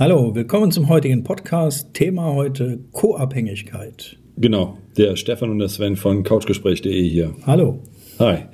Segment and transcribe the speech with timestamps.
[0.00, 1.92] Hallo, willkommen zum heutigen Podcast.
[1.92, 4.16] Thema heute Co-Abhängigkeit.
[4.36, 7.34] Genau, der Stefan und der Sven von couchgespräch.de hier.
[7.44, 7.80] Hallo.
[8.20, 8.44] Hi.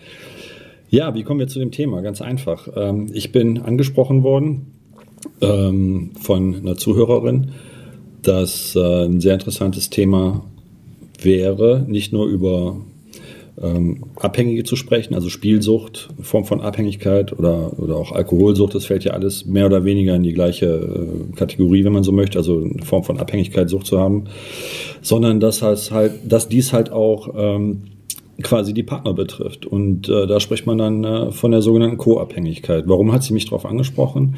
[0.89, 2.01] Ja, wie kommen wir zu dem Thema?
[2.01, 2.67] Ganz einfach.
[2.75, 4.73] Ähm, ich bin angesprochen worden
[5.43, 7.51] ähm, von einer Zuhörerin,
[8.23, 10.47] dass äh, ein sehr interessantes Thema
[11.21, 12.79] wäre, nicht nur über
[13.63, 19.05] ähm, Abhängige zu sprechen, also Spielsucht, Form von Abhängigkeit oder, oder auch Alkoholsucht, das fällt
[19.05, 22.61] ja alles mehr oder weniger in die gleiche äh, Kategorie, wenn man so möchte, also
[22.61, 24.25] eine Form von Abhängigkeit, Sucht zu haben,
[25.03, 27.83] sondern dass, halt, halt, dass dies halt auch ähm,
[28.43, 29.67] quasi die Partner betrifft.
[29.67, 32.85] Und äh, da spricht man dann äh, von der sogenannten Co-Abhängigkeit.
[32.87, 34.37] Warum hat sie mich darauf angesprochen?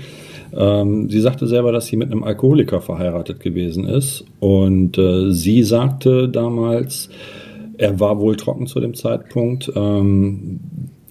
[0.55, 4.25] Ähm, sie sagte selber, dass sie mit einem Alkoholiker verheiratet gewesen ist.
[4.41, 7.09] Und äh, sie sagte damals,
[7.79, 9.71] er war wohl trocken zu dem Zeitpunkt.
[9.75, 10.61] Ähm,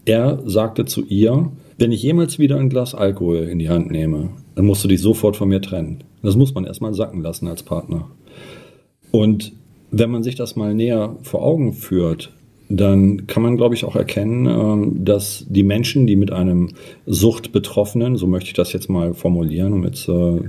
[0.06, 4.30] er sagte zu ihr, wenn ich jemals wieder ein Glas Alkohol in die Hand nehme,
[4.56, 6.04] dann musst du dich sofort von mir trennen.
[6.24, 8.08] Das muss man erstmal sacken lassen als Partner.
[9.12, 9.54] Und
[9.92, 12.32] wenn man sich das mal näher vor Augen führt,
[12.70, 16.70] dann kann man, glaube ich, auch erkennen, ähm, dass die Menschen, die mit einem
[17.06, 20.42] Suchtbetroffenen, so möchte ich das jetzt mal formulieren, um jetzt äh,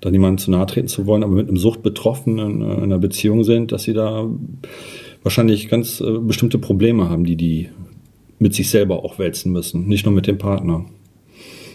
[0.00, 3.44] da niemandem zu nahe treten zu wollen, aber mit einem Suchtbetroffenen äh, in einer Beziehung
[3.44, 4.28] sind, dass sie da
[5.22, 7.68] wahrscheinlich ganz äh, bestimmte Probleme haben, die die
[8.38, 10.84] mit sich selber auch wälzen müssen, nicht nur mit dem Partner.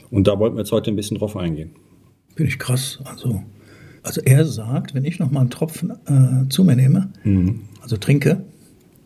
[0.09, 1.71] Und da wollten wir jetzt heute ein bisschen drauf eingehen.
[2.35, 2.99] Bin ich krass.
[3.05, 3.41] Also,
[4.03, 7.61] also er sagt, wenn ich noch mal einen Tropfen äh, zu mir nehme, mhm.
[7.81, 8.45] also trinke,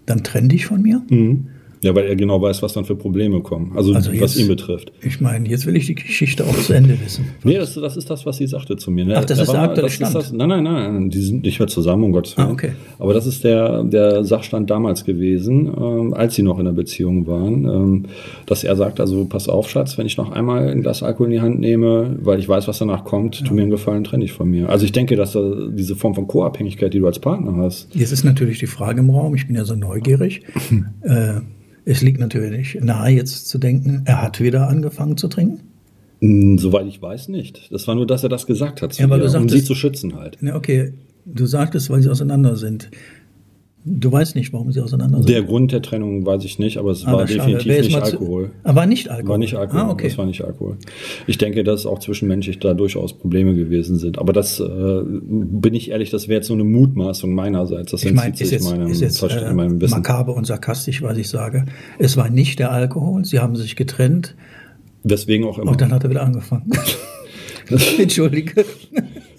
[0.06, 1.02] dann trenn dich von mir.
[1.10, 1.48] Mhm.
[1.82, 3.72] Ja, weil er genau weiß, was dann für Probleme kommen.
[3.76, 4.92] Also, also was ihn betrifft.
[5.02, 7.26] Ich meine, jetzt will ich die Geschichte auch zu Ende wissen.
[7.44, 9.06] Nee, das, das ist das, was sie sagte zu mir.
[9.06, 9.16] Ne?
[9.18, 10.14] Ach, das er ist der aktuelle Stand?
[10.14, 12.50] Das, nein, nein, nein, die sind nicht mehr zusammen, um Gottes Willen.
[12.50, 12.72] Ah, okay.
[13.00, 17.26] Aber das ist der, der Sachstand damals gewesen, ähm, als sie noch in der Beziehung
[17.26, 18.06] waren, ähm,
[18.46, 21.34] dass er sagt, also pass auf, Schatz, wenn ich noch einmal ein Glas Alkohol in
[21.34, 23.46] die Hand nehme, weil ich weiß, was danach kommt, ja.
[23.46, 24.70] tu mir einen Gefallen, trenne dich von mir.
[24.70, 27.94] Also ich denke, dass da diese Form von Co-Abhängigkeit, die du als Partner hast.
[27.96, 30.44] Jetzt ist natürlich die Frage im Raum, ich bin ja so neugierig,
[31.02, 31.42] äh,
[31.86, 35.62] es liegt natürlich nahe, jetzt zu denken, er hat wieder angefangen zu trinken.
[36.20, 37.72] Hm, soweit ich weiß nicht.
[37.72, 40.16] Das war nur, dass er das gesagt hat, ja, ihr, sagtest, um sie zu schützen
[40.16, 40.38] halt.
[40.42, 40.94] Ja, okay,
[41.26, 42.92] du sagtest, weil sie auseinander sind.
[43.84, 45.30] Du weißt nicht, warum sie auseinander sind.
[45.30, 48.52] Der Grund der Trennung weiß ich nicht, aber es aber war definitiv nicht Alkohol.
[48.64, 49.30] Aber war nicht Alkohol?
[49.30, 49.82] War nicht Alkohol.
[49.82, 50.08] Ah, okay.
[50.08, 50.78] Das war nicht Alkohol.
[51.26, 54.20] Ich denke, dass auch zwischenmenschlich da durchaus Probleme gewesen sind.
[54.20, 54.64] Aber das, äh,
[55.04, 57.92] bin ich ehrlich, das wäre jetzt so eine Mutmaßung meinerseits.
[57.92, 59.96] Das ich meine, ist jetzt, meinem, ist jetzt äh, meinem Wissen.
[59.96, 61.66] makaber und sarkastisch, was ich sage.
[61.98, 63.26] Es war nicht der Alkohol.
[63.26, 64.36] Sie haben sich getrennt.
[65.04, 65.72] Deswegen auch immer.
[65.72, 66.70] Und dann hat er wieder angefangen.
[67.98, 68.66] Entschuldige.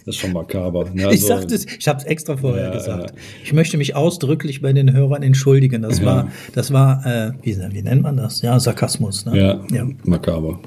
[0.04, 0.90] Das ist schon makaber.
[0.94, 1.06] Ne?
[1.06, 3.10] Also, ich sagte es, ich habe es extra vorher ja, gesagt.
[3.10, 3.16] Ja.
[3.44, 5.82] Ich möchte mich ausdrücklich bei den Hörern entschuldigen.
[5.82, 6.06] Das ja.
[6.06, 8.42] war, das war, äh, wie, wie, nennt man das?
[8.42, 9.26] Ja, Sarkasmus.
[9.26, 9.38] Ne?
[9.38, 10.60] Ja, ja, makaber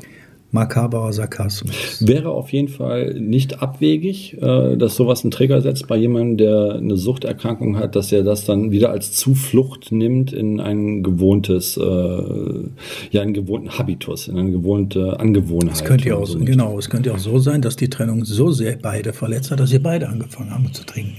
[0.55, 1.75] makaberer Sarkasmus.
[1.99, 6.75] Wäre auf jeden Fall nicht abwegig, äh, dass sowas einen Trigger setzt bei jemandem, der
[6.75, 11.81] eine Suchterkrankung hat, dass er das dann wieder als Zuflucht nimmt in ein gewohntes, äh,
[11.81, 15.75] ja, einen gewohnten Habitus, in eine gewohnte Angewohnheit.
[15.75, 18.51] Es könnte ja auch, so genau, es könnte auch so sein, dass die Trennung so
[18.51, 21.17] sehr beide verletzt hat, dass sie beide angefangen haben zu trinken.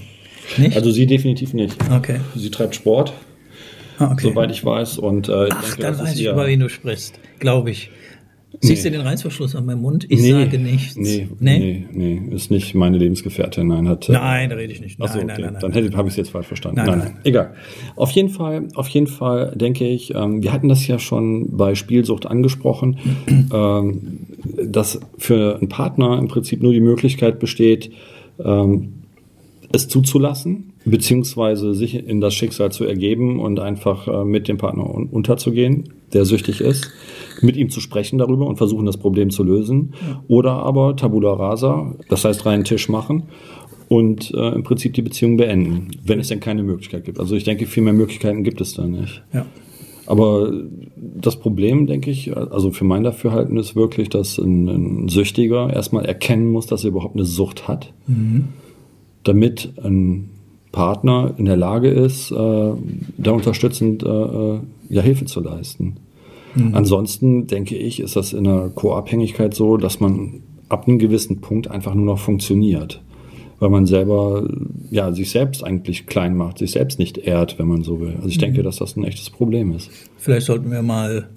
[0.57, 0.75] Nicht?
[0.75, 1.77] Also sie definitiv nicht.
[1.95, 2.21] Okay.
[2.35, 3.13] Sie treibt Sport.
[3.99, 4.29] Ah, okay.
[4.29, 4.97] Soweit ich weiß.
[4.97, 7.91] Und, äh, Ach, denke, dann weiß ich, über wen du sprichst, glaube ich.
[8.61, 8.91] Siehst nee.
[8.91, 10.05] du den Reißverschluss an meinem Mund?
[10.09, 10.95] Ich nee, sage nichts.
[10.95, 13.67] Nee, nee, nee, nee, ist nicht meine Lebensgefährtin.
[13.67, 14.07] Nein, hat.
[14.07, 14.97] Äh, nein, da rede ich nicht.
[14.97, 15.27] Nein, Achso, okay.
[15.27, 16.77] nein, nein, nein, Dann hätte, habe ich es jetzt falsch verstanden.
[16.77, 17.53] Nein, nein, nein, egal.
[17.95, 21.75] Auf jeden Fall, auf jeden Fall denke ich, ähm, wir hatten das ja schon bei
[21.75, 22.97] Spielsucht angesprochen,
[23.53, 24.19] ähm,
[24.63, 27.91] dass für einen Partner im Prinzip nur die Möglichkeit besteht,
[28.43, 28.93] ähm,
[29.73, 34.89] es zuzulassen, beziehungsweise sich in das Schicksal zu ergeben und einfach äh, mit dem Partner
[34.89, 36.91] un unterzugehen, der süchtig ist
[37.41, 39.93] mit ihm zu sprechen darüber und versuchen, das Problem zu lösen.
[40.27, 43.23] Oder aber Tabula rasa, das heißt reinen Tisch machen
[43.89, 47.19] und äh, im Prinzip die Beziehung beenden, wenn es denn keine Möglichkeit gibt.
[47.19, 49.23] Also ich denke, viel mehr Möglichkeiten gibt es da nicht.
[49.33, 49.45] Ja.
[50.05, 50.53] Aber
[50.95, 56.05] das Problem, denke ich, also für mein Dafürhalten ist wirklich, dass ein, ein Süchtiger erstmal
[56.05, 58.45] erkennen muss, dass er überhaupt eine Sucht hat, mhm.
[59.23, 60.29] damit ein
[60.71, 64.59] Partner in der Lage ist, äh, da unterstützend äh, äh
[64.89, 65.97] ja, Hilfe zu leisten.
[66.55, 66.73] Mhm.
[66.73, 71.69] Ansonsten denke ich, ist das in der Co-Abhängigkeit so, dass man ab einem gewissen Punkt
[71.69, 73.01] einfach nur noch funktioniert.
[73.59, 74.47] Weil man selber,
[74.91, 78.13] ja, sich selbst eigentlich klein macht, sich selbst nicht ehrt, wenn man so will.
[78.15, 78.41] Also ich mhm.
[78.41, 79.89] denke, dass das ein echtes Problem ist.
[80.17, 81.27] Vielleicht sollten wir mal,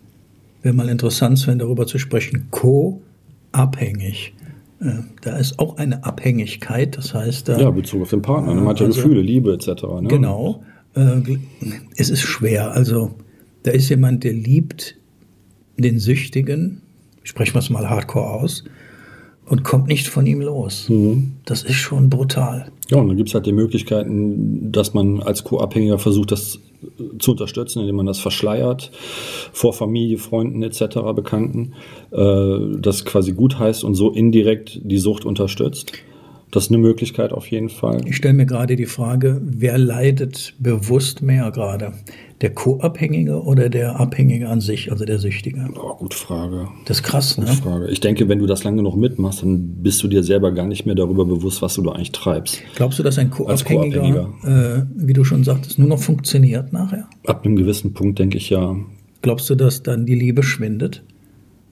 [0.62, 4.34] wäre mal interessant, Sven, darüber zu sprechen, co-abhängig.
[4.80, 7.48] Äh, da ist auch eine Abhängigkeit, das heißt.
[7.48, 8.54] Da, ja, Bezug auf den Partner.
[8.54, 9.82] Man hat ja also, Gefühle, Liebe etc.
[10.00, 10.08] Ne?
[10.08, 10.62] Genau.
[10.94, 11.20] Äh,
[11.96, 12.72] es ist schwer.
[12.72, 13.12] Also
[13.62, 14.96] da ist jemand, der liebt
[15.76, 16.82] den Süchtigen,
[17.22, 18.64] sprechen wir es mal hardcore aus,
[19.50, 20.88] und kommt nicht von ihm los.
[20.88, 21.32] Mhm.
[21.44, 22.70] Das ist schon brutal.
[22.88, 26.60] Ja, und dann gibt es halt die Möglichkeiten, dass man als Co-Abhängiger versucht, das
[27.18, 28.92] zu unterstützen, indem man das verschleiert
[29.52, 31.72] vor Familie, Freunden etc., Bekannten,
[32.12, 35.92] äh, das quasi gut heißt und so indirekt die Sucht unterstützt.
[36.50, 38.00] Das ist eine Möglichkeit auf jeden Fall.
[38.06, 41.92] Ich stelle mir gerade die Frage, wer leidet bewusst mehr gerade?
[42.40, 45.68] Der Co-Abhängige oder der Abhängige an sich, also der Süchtige?
[45.76, 46.68] Oh, gute Frage.
[46.86, 47.54] Das ist krass, gute ne?
[47.54, 47.88] Frage.
[47.88, 50.86] Ich denke, wenn du das lange noch mitmachst, dann bist du dir selber gar nicht
[50.86, 52.60] mehr darüber bewusst, was du da eigentlich treibst.
[52.74, 57.08] Glaubst du, dass ein Co-Abhängiger, Co äh, wie du schon sagtest, nur noch funktioniert nachher?
[57.26, 58.74] Ab einem gewissen Punkt denke ich ja.
[59.22, 61.02] Glaubst du, dass dann die Liebe schwindet?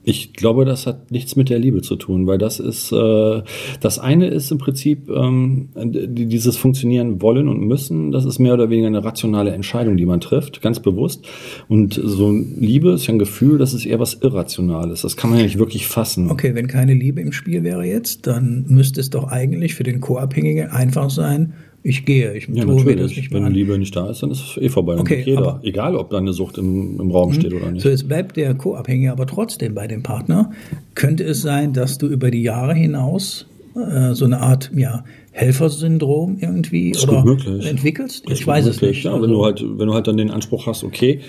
[0.09, 3.43] Ich glaube, das hat nichts mit der Liebe zu tun, weil das ist, äh,
[3.79, 8.71] das eine ist im Prinzip ähm, dieses Funktionieren wollen und müssen, das ist mehr oder
[8.71, 11.27] weniger eine rationale Entscheidung, die man trifft, ganz bewusst.
[11.67, 15.03] Und so Liebe ist ja ein Gefühl, das ist eher was Irrationales.
[15.03, 16.31] Das kann man ja nicht wirklich fassen.
[16.31, 20.01] Okay, wenn keine Liebe im Spiel wäre jetzt, dann müsste es doch eigentlich für den
[20.01, 23.53] Co-Abhängigen einfach sein, ich gehe, ich ja, tue mir das nicht Wenn an.
[23.53, 24.93] Liebe nicht da ist, dann ist es eh vorbei.
[24.93, 27.33] Dann okay, jeder, egal ob da eine Sucht im, im Raum mhm.
[27.35, 27.81] steht oder nicht.
[27.81, 30.51] So, jetzt bleibt der Co-Abhängige aber trotzdem bei dem Partner.
[30.95, 33.45] Könnte es sein, dass du über die Jahre hinaus
[33.75, 37.23] äh, so eine Art ja, Helfersyndrom irgendwie oder
[37.63, 38.29] entwickelst?
[38.29, 38.81] Ich weiß möglich.
[38.83, 39.03] es nicht.
[39.05, 41.21] Ja, also, wenn, du halt, wenn du halt dann den Anspruch hast, okay,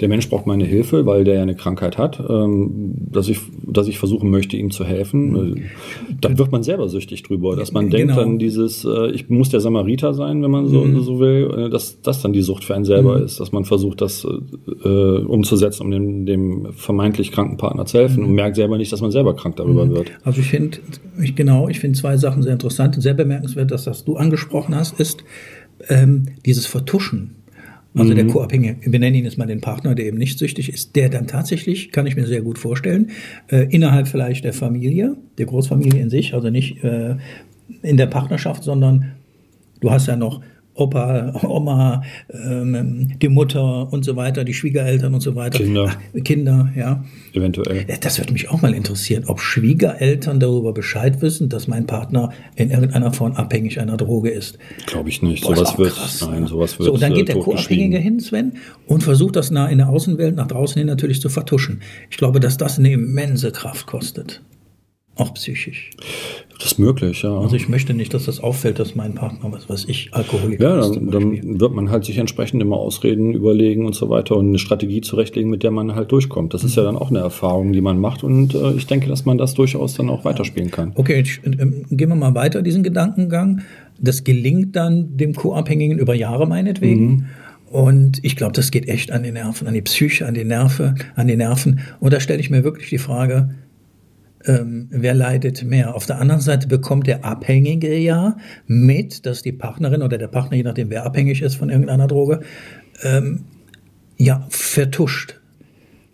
[0.00, 3.88] der Mensch braucht meine Hilfe, weil der ja eine Krankheit hat, ähm, dass, ich, dass
[3.88, 5.32] ich versuchen möchte, ihm zu helfen.
[5.32, 5.62] Mhm.
[6.20, 7.96] Dann wird man selber süchtig drüber, dass man genau.
[7.96, 11.00] denkt dann dieses, äh, ich muss der Samariter sein, wenn man so, mhm.
[11.02, 13.24] so will, äh, dass das dann die Sucht für einen selber mhm.
[13.24, 14.26] ist, dass man versucht, das
[14.84, 18.28] äh, umzusetzen, um dem, dem vermeintlich kranken Partner zu helfen mhm.
[18.28, 19.90] und merkt selber nicht, dass man selber krank darüber mhm.
[19.90, 20.12] wird.
[20.24, 20.78] Also ich finde,
[21.22, 24.74] ich, genau, ich finde zwei Sachen sehr interessant und sehr bemerkenswert, dass das du angesprochen
[24.74, 25.24] hast, ist
[25.88, 27.36] ähm, dieses Vertuschen
[27.96, 28.16] also mhm.
[28.16, 31.08] der Co-Abhängige, wir nennen ihn jetzt mal den Partner, der eben nicht süchtig ist, der
[31.08, 33.10] dann tatsächlich, kann ich mir sehr gut vorstellen,
[33.48, 37.16] äh, innerhalb vielleicht der Familie, der Großfamilie in sich, also nicht äh,
[37.82, 39.12] in der Partnerschaft, sondern
[39.80, 40.40] du hast ja noch
[40.76, 45.58] Opa, Oma, ähm, die Mutter und so weiter, die Schwiegereltern und so weiter.
[45.58, 45.88] Kinder.
[45.88, 47.04] Ach, Kinder, ja.
[47.32, 47.86] Eventuell.
[48.00, 52.70] Das würde mich auch mal interessieren, ob Schwiegereltern darüber Bescheid wissen, dass mein Partner in
[52.70, 54.58] irgendeiner Form abhängig einer Droge ist.
[54.86, 55.44] Glaube ich nicht.
[55.44, 56.88] Boah, sowas wird, krass, nein, sowas wird.
[56.88, 58.54] So, dann geht der Co-Abhängige hin, Sven,
[58.86, 61.82] und versucht das nah in der Außenwelt nach draußen hin natürlich zu vertuschen.
[62.10, 64.42] Ich glaube, dass das eine immense Kraft kostet.
[65.16, 65.90] Auch psychisch.
[66.58, 67.38] Das ist möglich, ja.
[67.38, 70.80] Also ich möchte nicht, dass das auffällt, dass mein Partner, was weiß ich, Alkoholiker ja,
[70.80, 70.96] ist.
[70.96, 74.58] Ja, dann, wird man halt sich entsprechend immer Ausreden überlegen und so weiter und eine
[74.58, 76.52] Strategie zurechtlegen, mit der man halt durchkommt.
[76.52, 79.24] Das ist ja dann auch eine Erfahrung, die man macht und äh, ich denke, dass
[79.24, 80.92] man das durchaus dann auch weiterspielen kann.
[80.96, 81.50] Okay, ich, äh,
[81.90, 83.60] gehen wir mal weiter, diesen Gedankengang.
[84.00, 87.06] Das gelingt dann dem Co-Abhängigen über Jahre meinetwegen.
[87.06, 87.26] Mhm.
[87.70, 90.94] Und ich glaube, das geht echt an die Nerven, an die Psyche, an die Nerven,
[91.16, 91.80] an die Nerven.
[91.98, 93.50] Und da stelle ich mir wirklich die Frage,
[94.46, 95.94] ähm, wer leidet mehr?
[95.94, 98.36] Auf der anderen Seite bekommt der Abhängige ja
[98.66, 102.40] mit, dass die Partnerin oder der Partner, je nachdem wer abhängig ist von irgendeiner Droge,
[103.02, 103.44] ähm,
[104.16, 105.40] ja, vertuscht.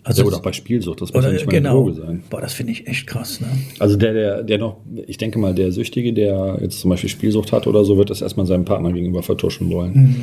[0.03, 1.71] Also ja, oder auch bei Spielsucht, das muss ja nicht mal genau.
[1.71, 2.23] eine Droge sein.
[2.31, 3.41] Boah, das finde ich echt krass.
[3.41, 3.49] Ne?
[3.79, 7.53] Also der, der, der noch, ich denke mal, der Süchtige, der jetzt zum Beispiel Spielsucht
[7.53, 9.93] hat oder so, wird das erstmal seinem Partner gegenüber vertuschen wollen.
[9.93, 10.17] Mhm.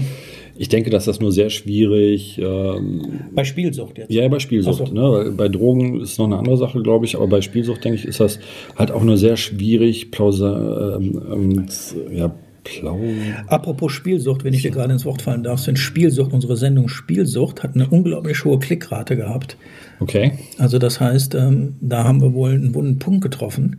[0.57, 2.39] Ich denke, dass das nur sehr schwierig.
[2.39, 3.01] Ähm,
[3.31, 4.11] bei Spielsucht jetzt?
[4.11, 4.87] Ja, bei Spielsucht.
[4.87, 4.93] So.
[4.93, 5.31] Ne?
[5.31, 8.19] Bei Drogen ist noch eine andere Sache, glaube ich, aber bei Spielsucht, denke ich, ist
[8.19, 8.39] das
[8.75, 11.65] halt auch nur sehr schwierig, plausa, ähm, ähm,
[12.11, 12.33] ja,
[12.67, 12.99] Plau.
[13.47, 17.63] Apropos Spielsucht, wenn ich dir gerade ins Wort fallen darf, sind Spielsucht, unsere Sendung Spielsucht
[17.63, 19.57] hat eine unglaublich hohe Klickrate gehabt.
[19.99, 20.33] Okay.
[20.57, 23.77] Also das heißt, ähm, da haben wir wohl einen wunden Punkt getroffen.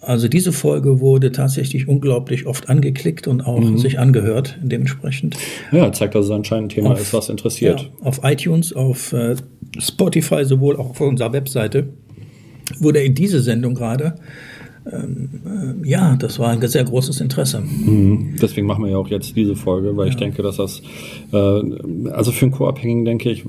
[0.00, 3.78] Also diese Folge wurde tatsächlich unglaublich oft angeklickt und auch mhm.
[3.78, 5.36] sich angehört dementsprechend.
[5.72, 7.80] Ja, zeigt, dass es anscheinend ein Thema auf, ist, was interessiert.
[7.80, 9.34] Ja, auf iTunes, auf äh,
[9.78, 11.88] Spotify, sowohl auch auf unserer Webseite
[12.78, 14.14] wurde in diese Sendung gerade
[14.90, 17.60] ähm, äh, ja, das war ein sehr großes Interesse.
[17.60, 18.36] Mhm.
[18.40, 20.10] Deswegen machen wir ja auch jetzt diese Folge, weil ja.
[20.10, 20.82] ich denke, dass das,
[21.32, 23.44] äh, also für einen Co-Abhängigen denke ich,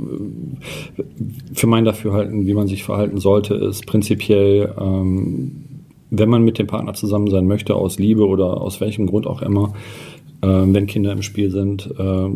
[1.54, 5.64] für mein Dafürhalten, wie man sich verhalten sollte, ist prinzipiell ähm,
[6.10, 9.42] wenn man mit dem Partner zusammen sein möchte, aus Liebe oder aus welchem Grund auch
[9.42, 9.74] immer,
[10.42, 12.30] äh, wenn Kinder im Spiel sind, äh,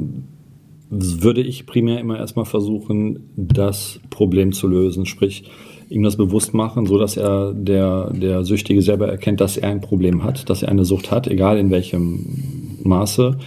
[0.95, 5.45] würde ich primär immer erstmal versuchen, das Problem zu lösen, sprich
[5.89, 9.81] ihm das bewusst machen, so dass er der der Süchtige selber erkennt, dass er ein
[9.81, 13.37] Problem hat, dass er eine Sucht hat, egal in welchem Maße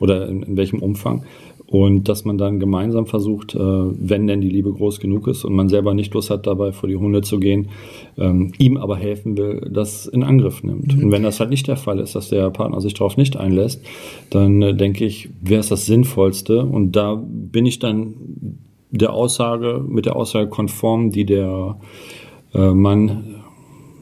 [0.00, 1.24] oder in, in welchem Umfang
[1.68, 5.54] und dass man dann gemeinsam versucht, äh, wenn denn die Liebe groß genug ist und
[5.54, 7.68] man selber nicht Lust hat, dabei vor die Hunde zu gehen,
[8.16, 10.96] ähm, ihm aber helfen will, das in Angriff nimmt.
[10.96, 11.04] Mhm.
[11.04, 13.82] Und wenn das halt nicht der Fall ist, dass der Partner sich darauf nicht einlässt,
[14.30, 16.64] dann äh, denke ich, wäre es das Sinnvollste.
[16.64, 18.14] Und da bin ich dann
[18.90, 21.78] der Aussage, mit der Aussage konform, die der
[22.54, 23.35] äh, Mann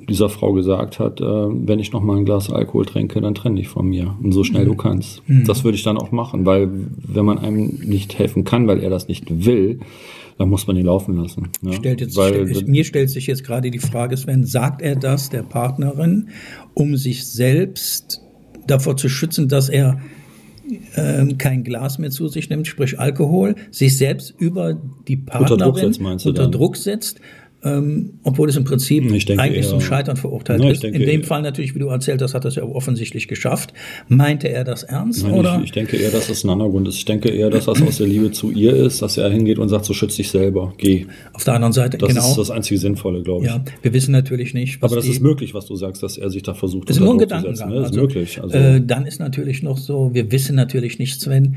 [0.08, 3.56] dieser Frau gesagt hat, äh, wenn ich noch mal ein Glas Alkohol trinke, dann trenne
[3.56, 5.22] dich von mir und so schnell du kannst.
[5.28, 5.44] Mhm.
[5.46, 8.90] Das würde ich dann auch machen, weil wenn man einem nicht helfen kann, weil er
[8.90, 9.80] das nicht will,
[10.38, 11.48] dann muss man ihn laufen lassen.
[11.62, 11.74] Ne?
[11.74, 15.30] Stellt jetzt, weil, stell, mir stellt sich jetzt gerade die Frage, Sven, sagt er das
[15.30, 16.28] der Partnerin,
[16.74, 18.20] um sich selbst
[18.66, 20.00] davor zu schützen, dass er
[20.96, 25.64] ähm, kein Glas mehr zu sich nimmt, sprich Alkohol, sich selbst über die Partnerin unter
[25.64, 27.20] Druck setzt, unter Druck setzt
[27.64, 30.82] ähm, obwohl es im Prinzip denke, eigentlich zum Scheitern verurteilt na, ist.
[30.82, 33.72] Denke, In dem Fall natürlich, wie du erzählt hast, hat er es ja offensichtlich geschafft.
[34.08, 35.22] Meinte er das ernst?
[35.22, 35.58] Nein, oder?
[35.58, 36.96] Ich, ich, denke eher, dass das ein Hintergrund ist.
[36.96, 39.70] Ich denke eher, dass das aus der Liebe zu ihr ist, dass er hingeht und
[39.70, 41.06] sagt, so schütz dich selber, geh.
[41.32, 42.20] Auf der anderen Seite, das genau.
[42.20, 43.50] Das ist das einzige Sinnvolle, glaube ich.
[43.50, 46.28] Ja, wir wissen natürlich nicht, was Aber das ist möglich, was du sagst, dass er
[46.28, 47.70] sich da versucht, das ist nur ein Gedankengang.
[47.70, 47.76] Ne?
[47.76, 48.42] Das ist also, möglich.
[48.42, 51.56] Also, äh, dann ist natürlich noch so, wir wissen natürlich nicht, Sven,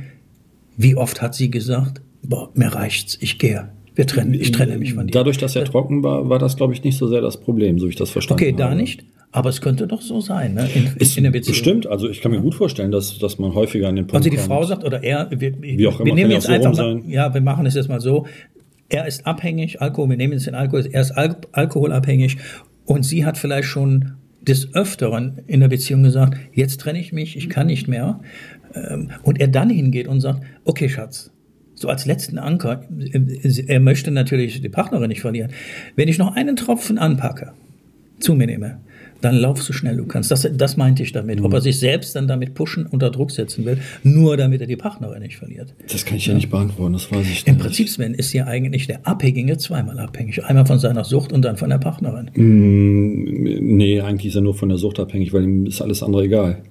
[0.77, 3.69] wie oft hat sie gesagt, boah, mir reicht's, ich gehe.
[3.97, 5.11] Wir trennen, ich trenne mich von dir.
[5.11, 7.87] Dadurch, dass er trocken war, war das, glaube ich, nicht so sehr das Problem, so
[7.87, 8.63] wie ich das verstanden okay, habe.
[8.63, 9.05] Okay, da nicht.
[9.31, 10.69] Aber es könnte doch so sein, ne?
[10.75, 11.53] In, in, in der Beziehung.
[11.53, 11.87] Bestimmt.
[11.87, 14.35] Also ich kann mir gut vorstellen, dass, dass man häufiger an den Punkt Also die
[14.35, 14.47] kommt.
[14.47, 17.05] Frau sagt, oder er, wir, wie auch immer, wir nehmen jetzt so einfach, sein.
[17.07, 18.27] ja, wir machen es jetzt mal so.
[18.87, 22.37] Er ist abhängig, Alkohol, wir nehmen jetzt den Alkohol, er ist Al alkoholabhängig
[22.85, 27.35] und sie hat vielleicht schon des Öfteren in der Beziehung gesagt, jetzt trenne ich mich,
[27.35, 28.21] ich kann nicht mehr.
[28.75, 31.31] Ähm, und er dann hingeht und sagt, okay, Schatz,
[31.77, 32.83] so als letzten Anker,
[33.67, 35.51] er möchte natürlich die Partnerin nicht verlieren.
[35.95, 37.53] Wenn ich noch einen Tropfen anpacke,
[38.19, 38.79] zu mir nehme,
[39.21, 40.31] dann lauf so schnell du kannst.
[40.31, 41.39] Das, das meinte ich damit.
[41.39, 41.45] Mhm.
[41.45, 44.75] Ob er sich selbst dann damit pushen, unter Druck setzen will, nur damit er die
[44.75, 45.73] Partnerin nicht verliert.
[45.91, 47.47] Das kann ich ja, ja nicht beantworten, das weiß ich nicht.
[47.47, 50.43] Im Prinzip, Sven, ist ja eigentlich der Abhängige zweimal abhängig.
[50.45, 52.31] Einmal von seiner Sucht und dann von der Partnerin.
[52.33, 56.23] Mm, nee, eigentlich ist er nur von der Sucht abhängig, weil ihm ist alles andere
[56.23, 56.63] egal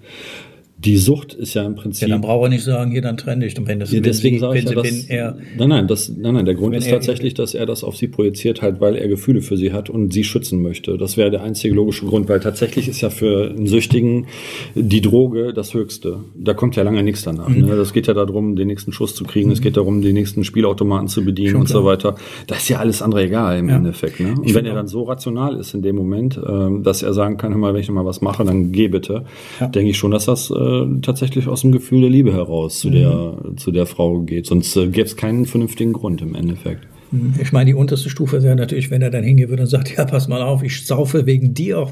[0.78, 2.09] die Sucht ist ja im Prinzip.
[2.09, 3.59] Ja, dann braucht er nicht sagen, hier, dann trenne dich.
[3.59, 6.45] Und wenn das, ja, deswegen sage ich ja, dass, er, nein, nein, das, nein, nein,
[6.45, 9.56] der Grund ist tatsächlich, dass er das auf sie projiziert halt, weil er Gefühle für
[9.56, 10.99] sie hat und sie schützen möchte.
[10.99, 14.26] Das wäre der einzige logische Grund, weil tatsächlich ist ja für einen Süchtigen
[14.75, 16.21] die Droge das Höchste.
[16.35, 17.49] Da kommt ja lange nichts danach.
[17.49, 17.64] Mhm.
[17.64, 17.76] Ne?
[17.76, 19.49] Das geht ja darum, den nächsten Schuss zu kriegen.
[19.49, 19.54] Mhm.
[19.54, 21.83] Es geht darum, die nächsten Spielautomaten zu bedienen Schon und klar.
[21.83, 22.16] so weiter.
[22.49, 23.76] Das ist ja alles andere egal im ja.
[23.76, 24.21] Endeffekt.
[24.21, 24.35] Ne?
[24.37, 27.52] Und wenn er dann so rational ist in dem Moment, äh, dass er sagen kann,
[27.52, 29.25] hör mal, wenn ich noch mal was mache, dann geh bitte,
[29.61, 32.92] denke ich schon, dass das äh, tatsächlich aus dem Gefühl der Liebe heraus zu, mhm.
[32.92, 34.46] der, zu der Frau geht.
[34.46, 36.87] Sonst äh, gäbe es keinen vernünftigen Grund im Endeffekt.
[37.11, 37.35] Mhm.
[37.40, 40.04] Ich meine, die unterste Stufe wäre natürlich, wenn er dann hingehen würde und sagt, ja,
[40.04, 41.88] pass mal auf, ich saufe wegen dir.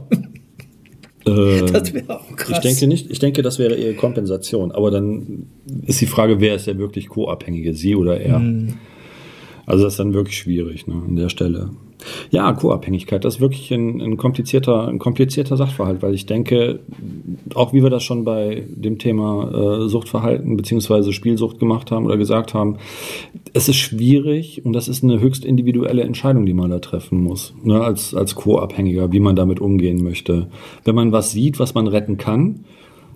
[1.27, 2.59] Äh, das wäre auch krass.
[2.59, 4.73] Ich denke nicht, ich denke, das wäre eher Kompensation.
[4.73, 5.47] Aber dann
[5.87, 8.39] ist die Frage, wer ist der wirklich Co-Abhängige, sie oder er?
[8.39, 8.75] Mhm.
[9.67, 11.71] Also das ist dann wirklich schwierig ne, an der Stelle.
[12.31, 16.81] Ja, Co-Abhängigkeit, das ist wirklich ein, ein, komplizierter, ein komplizierter Sachverhalt, weil ich denke,
[17.55, 22.17] auch wie wir das schon bei dem Thema äh, Suchtverhalten beziehungsweise Spielsucht gemacht haben oder
[22.17, 22.77] gesagt haben,
[23.53, 27.55] es ist schwierig und das ist eine höchst individuelle Entscheidung, die man da treffen muss,
[27.63, 30.49] ne, als, als Co-Abhängiger, wie man damit umgehen möchte.
[30.85, 32.65] Wenn man was sieht, was man retten kann,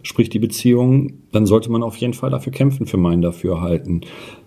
[0.09, 4.07] sprich die Beziehung, dann sollte man auf jeden Fall dafür kämpfen, für meinen Dafürhalten.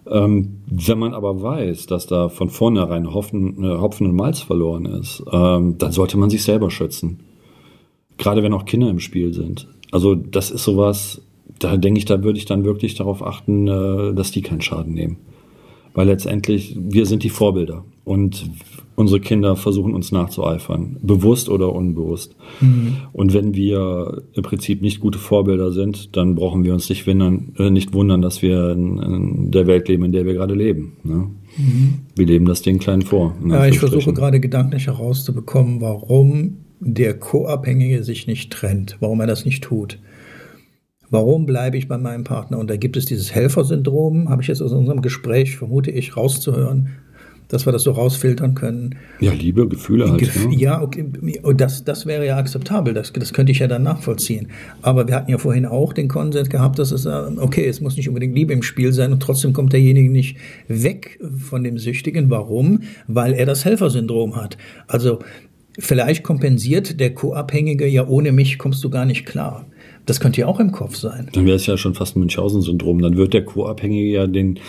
[0.10, 4.86] Ähm, wenn man aber weiß, dass da von vornherein Hopfen, äh, Hopfen und Malz verloren
[4.86, 7.20] ist, ähm, dann sollte man sich selber schützen.
[8.18, 9.68] Gerade wenn auch Kinder im Spiel sind.
[9.92, 11.22] Also das ist sowas,
[11.60, 14.96] da denke ich, da würde ich dann wirklich darauf achten, äh, dass die keinen Schaden
[14.96, 15.18] nehmen.
[15.94, 17.86] Weil letztendlich, wir sind die Vorbilder.
[18.04, 18.50] Und
[18.96, 22.36] unsere Kinder versuchen uns nachzueifern, bewusst oder unbewusst.
[22.60, 22.98] Mhm.
[23.14, 27.54] Und wenn wir im Prinzip nicht gute Vorbilder sind, dann brauchen wir uns nicht wundern,
[27.58, 30.98] äh, nicht wundern dass wir in, in, der Welt leben, in der wir gerade leben.
[31.04, 31.30] Ne?
[31.58, 31.94] Mhm.
[32.16, 33.36] Wir leben das den Kleinen vor.
[33.48, 39.46] Ja, ich versuche gerade gedanklich herauszubekommen, warum der Co-Abhängige sich nicht trennt, warum er das
[39.46, 40.00] nicht tut.
[41.12, 42.58] Warum bleibe ich bei meinem Partner?
[42.58, 46.90] Und da gibt es dieses Helfersyndrom, habe ich jetzt aus unserem Gespräch, vermute ich, rauszuhören
[47.52, 48.96] dass wir das so rausfiltern können.
[49.20, 50.20] Ja, Liebe, Gefühle halt.
[50.20, 50.56] Gef ne?
[50.56, 51.06] Ja, okay,
[51.56, 54.48] das, das wäre ja akzeptabel, das, das könnte ich ja dann nachvollziehen.
[54.82, 57.98] Aber wir hatten ja vorhin auch den Konsens gehabt, dass es, äh, okay, es muss
[57.98, 60.38] nicht unbedingt Liebe im Spiel sein und trotzdem kommt derjenige nicht
[60.70, 62.30] weg von dem Süchtigen.
[62.30, 62.84] Warum?
[63.08, 64.58] Weil er das Helfersyndrom hat.
[64.88, 65.20] Also
[65.78, 69.66] vielleicht kompensiert der Co-Abhängige, ja, ohne mich kommst du gar nicht klar.
[70.06, 71.30] Das könnte ja auch im Kopf sein.
[71.34, 73.02] Dann wäre es ja schon fast ein Münchhausen-Syndrom.
[73.02, 74.60] Dann wird der Co-Abhängige ja den,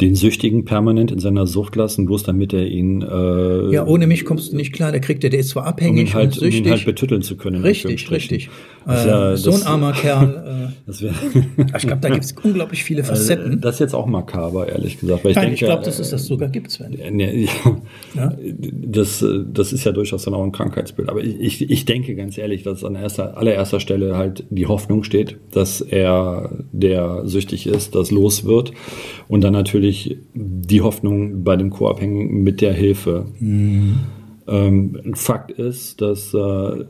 [0.00, 3.02] den Süchtigen permanent in seiner Sucht lassen, bloß damit er ihn.
[3.02, 4.90] Äh, ja, ohne mich kommst du nicht klar.
[4.90, 6.60] Der kriegt der, der ist zwar abhängig um ihn halt, und süchtig.
[6.60, 7.62] Um ihn halt betütteln zu können.
[7.62, 8.48] Richtig, richtig.
[8.88, 10.46] Äh, ja, so ein armer Kerl.
[10.90, 13.60] Äh, ich glaube, da gibt es unglaublich viele Facetten.
[13.60, 15.24] Das ist jetzt auch makaber, ehrlich gesagt.
[15.24, 16.92] Weil ich, ich glaube, dass es das sogar gibt, Sven.
[16.92, 17.50] Ne, ja,
[18.14, 18.32] ja?
[18.72, 21.08] Das, das ist ja durchaus dann auch ein Krankheitsbild.
[21.08, 25.36] Aber ich, ich denke ganz ehrlich, dass an erster, allererster Stelle halt die Hoffnung steht,
[25.52, 28.72] dass er, der süchtig ist, das los wird.
[29.28, 33.26] Und dann natürlich die Hoffnung bei dem Co-Abhängigen mit der Hilfe.
[33.38, 34.00] Mhm.
[34.48, 36.84] Ähm, Fakt ist, dass äh,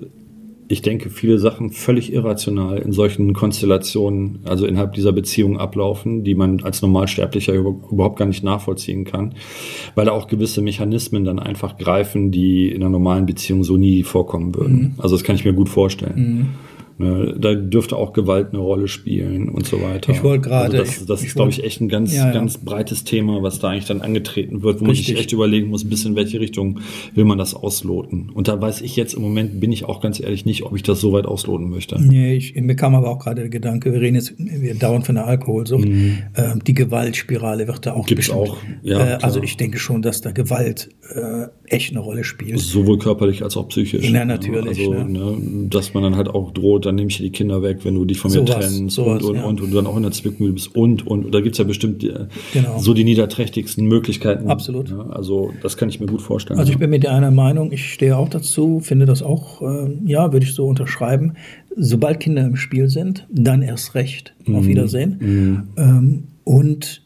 [0.71, 6.37] ich denke, viele Sachen völlig irrational in solchen Konstellationen, also innerhalb dieser Beziehung ablaufen, die
[6.37, 9.35] man als Normalsterblicher überhaupt gar nicht nachvollziehen kann,
[9.97, 14.05] weil da auch gewisse Mechanismen dann einfach greifen, die in einer normalen Beziehung so nie
[14.05, 14.77] vorkommen würden.
[14.77, 14.95] Mhm.
[14.99, 16.15] Also das kann ich mir gut vorstellen.
[16.17, 16.49] Mhm.
[17.01, 20.13] Ne, da dürfte auch Gewalt eine Rolle spielen und so weiter.
[20.13, 20.81] Ich wollte gerade.
[20.81, 22.33] Also das, das ist, glaube ich, echt ein ganz, ja, ja.
[22.33, 25.07] ganz breites Thema, was da eigentlich dann angetreten wird, wo Richtig.
[25.09, 26.81] man sich echt überlegen muss, bis in welche Richtung
[27.15, 28.29] will man das ausloten.
[28.29, 30.83] Und da weiß ich jetzt im Moment, bin ich auch ganz ehrlich nicht, ob ich
[30.83, 31.99] das so weit ausloten möchte.
[31.99, 35.15] Nee, ich, mir kam aber auch gerade der Gedanke, wir reden jetzt wir dauernd von
[35.15, 35.89] der Alkoholsucht.
[35.89, 36.19] Mhm.
[36.37, 38.51] Ähm, die Gewaltspirale wird da auch Gibt's bestimmt.
[38.51, 38.59] auch.
[38.83, 42.59] Ja, äh, also ich denke schon, dass da Gewalt äh, echt eine Rolle spielt.
[42.59, 44.07] Sowohl körperlich als auch psychisch.
[44.11, 44.81] Ja, natürlich.
[44.81, 45.05] Also, ne?
[45.05, 47.95] Ne, dass man dann halt auch droht, dann nehme ich dir die Kinder weg, wenn
[47.95, 49.45] du dich von mir sowas, trennst sowas, und, und, ja.
[49.45, 51.59] und, und, du dann auch in der Zwickmühle bist und, und, und da gibt es
[51.59, 52.79] ja bestimmt äh, genau.
[52.79, 54.49] so die niederträchtigsten Möglichkeiten.
[54.49, 54.91] Absolut.
[54.91, 56.59] Ja, also das kann ich mir gut vorstellen.
[56.59, 60.33] Also ich bin mit einer Meinung, ich stehe auch dazu, finde das auch, äh, ja,
[60.33, 61.35] würde ich so unterschreiben.
[61.77, 64.35] Sobald Kinder im Spiel sind, dann erst recht.
[64.47, 64.57] Mhm.
[64.57, 65.17] Auf Wiedersehen.
[65.21, 65.63] Mhm.
[65.77, 67.03] Ähm, und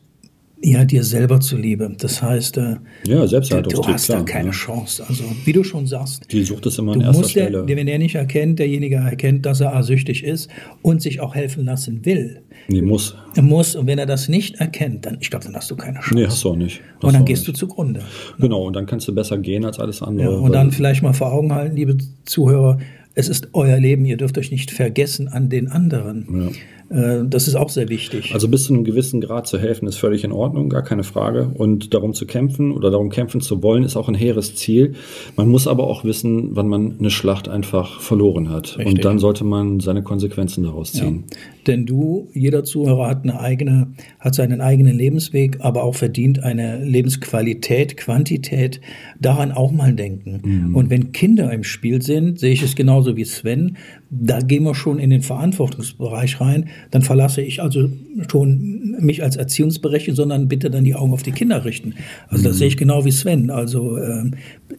[0.65, 1.95] ja, dir selber zuliebe.
[1.99, 4.53] Das heißt, äh, ja, du, du hast klar, da keine ja.
[4.53, 5.05] Chance.
[5.07, 7.67] Also, wie du schon sagst, die sucht es immer an erster Stelle.
[7.67, 10.49] Der, wenn er nicht erkennt, derjenige erkennt, dass er süchtig ist
[10.81, 12.41] und sich auch helfen lassen will.
[12.69, 13.15] Nee, muss.
[13.37, 13.77] Er muss.
[13.77, 16.15] Und wenn er das nicht erkennt, dann, ich glaube, dann hast du keine Chance.
[16.15, 16.81] Nee, hast du auch nicht.
[16.97, 17.61] Hast und dann gehst nicht.
[17.61, 18.01] du zugrunde.
[18.39, 20.33] Genau, und dann kannst du besser gehen als alles andere.
[20.33, 22.79] Ja, und dann vielleicht mal vor Augen halten, liebe Zuhörer,
[23.15, 26.27] es ist euer Leben, ihr dürft euch nicht vergessen an den anderen.
[26.33, 26.49] Ja.
[26.91, 28.33] Äh, das ist auch sehr wichtig.
[28.35, 31.51] Also bis zu einem gewissen Grad zu helfen ist völlig in Ordnung, gar keine Frage.
[31.55, 34.95] Und darum zu kämpfen oder darum kämpfen zu wollen, ist auch ein hehres Ziel.
[35.37, 38.79] Man muss aber auch wissen, wann man eine Schlacht einfach verloren hat.
[38.79, 38.87] Richtig.
[38.87, 41.25] Und dann sollte man seine Konsequenzen daraus ziehen.
[41.31, 41.37] Ja.
[41.67, 43.89] Denn du, jeder Zuhörer hat eine eigene,
[44.21, 48.81] hat seinen eigenen Lebensweg, aber auch verdient eine Lebensqualität, Quantität.
[49.19, 50.43] Daran auch mal denken.
[50.45, 50.77] Mhm.
[50.77, 53.77] Und wenn Kinder im Spiel sind, sehe ich es genauso wie Sven.
[54.11, 57.89] Da gehen wir schon in den Verantwortungsbereich rein dann verlasse ich also
[58.31, 61.95] schon mich als Erziehungsberechtigter, sondern bitte dann die Augen auf die Kinder richten.
[62.29, 62.59] Also das mhm.
[62.59, 63.51] sehe ich genau wie Sven.
[63.51, 64.31] Also äh,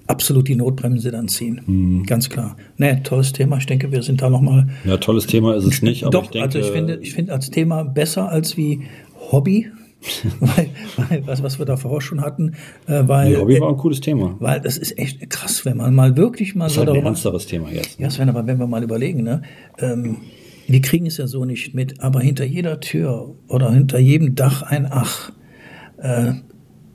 [0.08, 1.62] absolut die Notbremse dann ziehen.
[1.66, 2.04] Mhm.
[2.06, 2.58] Ganz klar.
[2.78, 3.58] Ne, tolles Thema.
[3.58, 4.68] Ich denke, wir sind da nochmal.
[4.86, 6.04] Ja, tolles Thema ist es nicht.
[6.04, 8.82] Aber Doch, ich denke, also ich finde, ich finde als Thema besser als wie
[9.32, 9.68] Hobby.
[10.40, 12.54] weil, weil was, was wir davor schon hatten,
[12.86, 13.32] äh, weil.
[13.32, 14.36] Nee, Hobby war ein cooles Thema.
[14.40, 16.86] Weil das ist echt krass, wenn man mal wirklich mal das so.
[16.86, 18.00] Das ist ein ernsteres Thema jetzt.
[18.00, 19.42] Ja, Sven, aber wenn wir mal überlegen, ne?
[19.80, 20.18] Ähm,
[20.68, 24.62] wir kriegen es ja so nicht mit, aber hinter jeder Tür oder hinter jedem Dach
[24.64, 25.32] ein Ach.
[25.98, 26.34] Äh,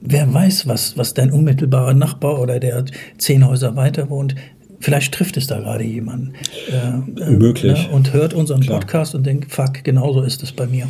[0.00, 2.84] wer weiß, was, was dein unmittelbarer Nachbar oder der
[3.18, 4.34] zehn Häuser weiter wohnt,
[4.80, 6.32] vielleicht trifft es da gerade jemanden.
[6.70, 7.88] Äh, äh Möglich.
[7.88, 8.80] Ne, und hört unseren Klar.
[8.80, 10.88] Podcast und denkt, fuck, genauso ist es bei mir.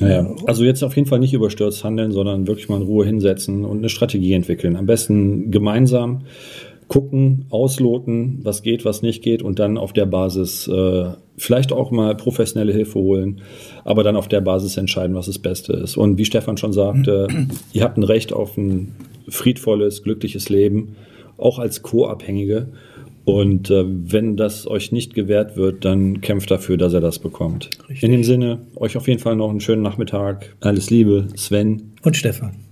[0.00, 3.64] Naja, also jetzt auf jeden Fall nicht überstürzt handeln, sondern wirklich mal in Ruhe hinsetzen
[3.64, 4.76] und eine Strategie entwickeln.
[4.76, 6.22] Am besten gemeinsam
[6.92, 11.06] gucken, ausloten, was geht, was nicht geht und dann auf der Basis äh,
[11.38, 13.40] vielleicht auch mal professionelle Hilfe holen,
[13.82, 15.96] aber dann auf der Basis entscheiden, was das Beste ist.
[15.96, 17.28] Und wie Stefan schon sagte,
[17.72, 18.94] ihr habt ein Recht auf ein
[19.26, 20.96] friedvolles, glückliches Leben,
[21.38, 22.68] auch als Co-Abhängige.
[23.24, 27.70] Und äh, wenn das euch nicht gewährt wird, dann kämpft dafür, dass er das bekommt.
[27.88, 28.02] Richtig.
[28.02, 30.54] In dem Sinne, euch auf jeden Fall noch einen schönen Nachmittag.
[30.60, 31.94] Alles Liebe, Sven.
[32.02, 32.71] Und Stefan.